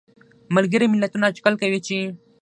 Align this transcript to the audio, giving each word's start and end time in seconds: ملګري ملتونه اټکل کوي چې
ملګري 0.55 0.85
ملتونه 0.89 1.25
اټکل 1.27 1.53
کوي 1.61 1.79
چې 1.87 1.97